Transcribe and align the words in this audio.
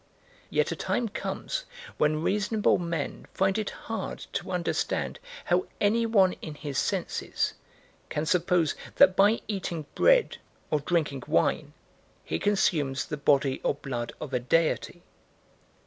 Yet 0.49 0.71
a 0.71 0.75
time 0.75 1.09
comes 1.09 1.65
when 1.99 2.23
reasonable 2.23 2.79
men 2.79 3.27
find 3.35 3.59
it 3.59 3.69
hard 3.85 4.25
to 4.33 4.51
understand 4.51 5.19
how 5.45 5.67
any 5.79 6.07
one 6.07 6.33
in 6.41 6.55
his 6.55 6.79
senses 6.79 7.53
can 8.09 8.25
suppose 8.25 8.73
that 8.95 9.15
by 9.15 9.41
eating 9.47 9.85
bread 9.93 10.37
or 10.71 10.79
drinking 10.79 11.21
wine 11.27 11.73
he 12.25 12.39
consumes 12.39 13.05
the 13.05 13.15
body 13.17 13.61
or 13.63 13.75
blood 13.75 14.11
of 14.19 14.33
a 14.33 14.39
deity. 14.39 15.03